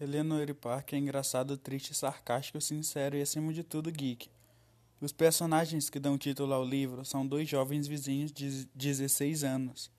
[0.00, 4.30] Eleanor Park é engraçado, triste, sarcástico, sincero e, acima de tudo, geek.
[4.98, 9.90] Os personagens que dão título ao livro são dois jovens vizinhos de 16 anos.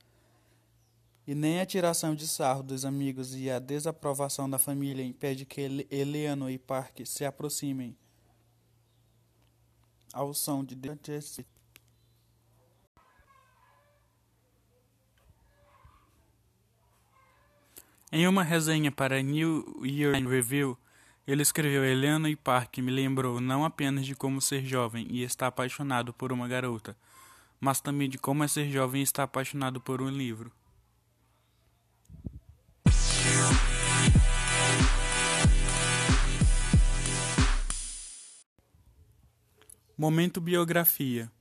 [1.27, 5.85] E nem a tiração de sarro dos amigos e a desaprovação da família impede que
[5.91, 7.95] Eleanor e Park se aproximem
[10.11, 10.75] ao som de
[18.13, 20.77] Em uma resenha para New Year Review,
[21.25, 25.47] ele escreveu: Helena e Park me lembrou não apenas de como ser jovem e estar
[25.47, 26.97] apaixonado por uma garota,
[27.57, 30.51] mas também de como é ser jovem e estar apaixonado por um livro.
[39.97, 41.31] Momento biografia.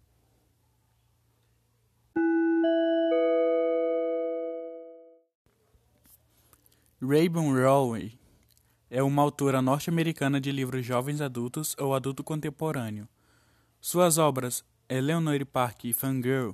[7.10, 8.16] Raybon Rowley
[8.88, 13.08] é uma autora norte-americana de livros jovens adultos ou adulto contemporâneo.
[13.80, 16.52] Suas obras, Eleanor Park e Fangirl,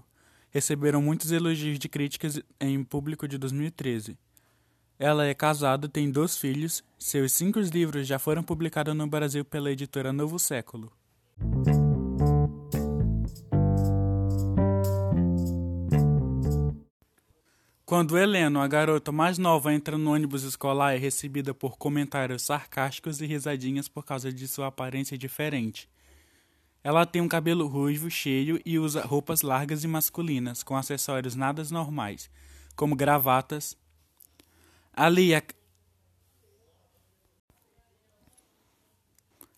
[0.50, 4.16] receberam muitos elogios de críticas em público de 2013.
[4.98, 9.70] Ela é casada, tem dois filhos, seus cinco livros já foram publicados no Brasil pela
[9.70, 10.91] editora Novo Século.
[17.86, 23.20] Quando Helena, a garota mais nova, entra no ônibus escolar, é recebida por comentários sarcásticos
[23.20, 25.88] e risadinhas por causa de sua aparência diferente.
[26.82, 31.62] Ela tem um cabelo ruivo, cheio e usa roupas largas e masculinas, com acessórios nada
[31.70, 32.28] normais,
[32.74, 33.78] como gravatas.
[34.92, 35.40] Ali, a...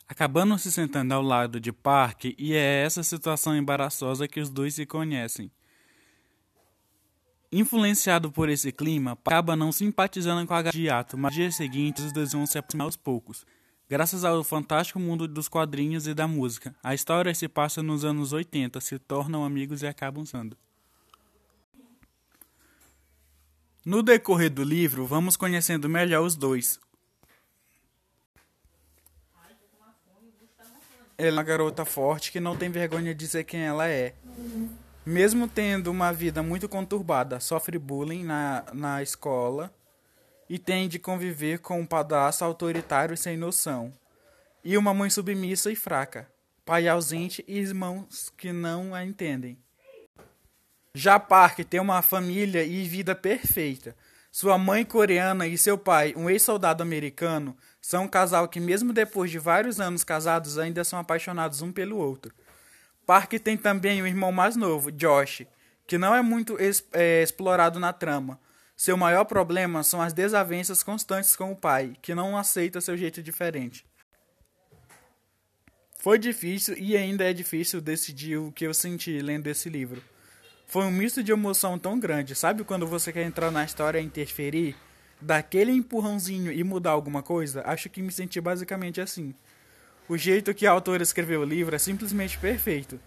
[0.07, 4.75] acabando se sentando ao lado de Park, e é essa situação embaraçosa que os dois
[4.75, 5.51] se conhecem.
[7.51, 12.13] Influenciado por esse clima, acaba não simpatizando com a Gadiato, mas no dia seguinte os
[12.13, 13.47] dois vão se aproximar aos poucos.
[13.89, 18.35] Graças ao fantástico mundo dos quadrinhos e da música, a história se passa nos anos
[18.35, 20.59] 80, se tornam amigos e acabam sendo.
[23.83, 26.79] No decorrer do livro, vamos conhecendo melhor os dois.
[31.17, 34.15] Ela é uma garota forte que não tem vergonha de dizer quem ela é.
[35.09, 39.73] Mesmo tendo uma vida muito conturbada, sofre bullying na, na escola
[40.51, 43.91] e tem de conviver com um padrasto autoritário e sem noção,
[44.63, 46.31] e uma mãe submissa e fraca,
[46.63, 49.57] pai ausente e irmãos que não a entendem.
[50.93, 53.97] Já Park tem uma família e vida perfeita.
[54.31, 59.31] Sua mãe coreana e seu pai, um ex-soldado americano, são um casal que, mesmo depois
[59.31, 62.35] de vários anos casados, ainda são apaixonados um pelo outro.
[63.09, 65.47] Park tem também o irmão mais novo, Josh,
[65.87, 66.59] que não é muito
[66.93, 68.39] é, explorado na trama.
[68.77, 73.23] Seu maior problema são as desavenças constantes com o pai, que não aceita seu jeito
[73.23, 73.87] diferente.
[75.99, 80.05] Foi difícil e ainda é difícil decidir o que eu senti lendo esse livro.
[80.67, 82.35] Foi um misto de emoção tão grande.
[82.35, 84.77] Sabe quando você quer entrar na história e interferir?
[85.19, 87.63] Daquele empurrãozinho e mudar alguma coisa?
[87.65, 89.35] Acho que me senti basicamente assim.
[90.09, 92.99] O jeito que a autora escreveu o livro é simplesmente perfeito.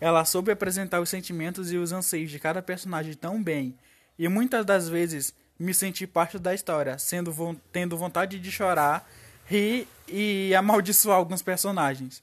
[0.00, 3.76] Ela soube apresentar os sentimentos e os anseios de cada personagem tão bem,
[4.18, 7.32] e muitas das vezes me senti parte da história, sendo
[7.70, 9.08] tendo vontade de chorar,
[9.46, 12.22] rir e amaldiçoar alguns personagens.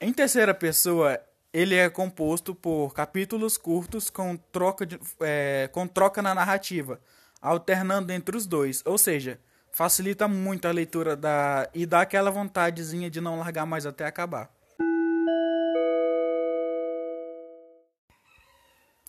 [0.00, 1.20] Em terceira pessoa,
[1.52, 6.98] ele é composto por capítulos curtos com troca, de, é, com troca na narrativa,
[7.42, 9.38] alternando entre os dois, ou seja,
[9.72, 14.50] facilita muito a leitura da e dá aquela vontadezinha de não largar mais até acabar.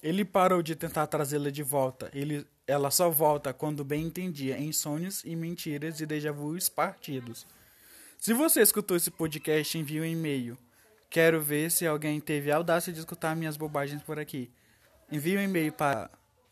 [0.02, 2.10] Ele parou de tentar trazê-la de volta.
[2.14, 7.46] Ele, ela só volta quando bem entendia em sonhos e mentiras e déjà vus partidos.
[8.18, 10.58] Se você escutou esse podcast, envie um e-mail.
[11.10, 14.52] Quero ver se alguém teve a audácia de escutar minhas bobagens por aqui.
[15.12, 16.10] Envie um e-mail para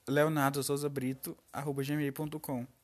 [0.07, 2.78] leonardosouzabrito.gmail.com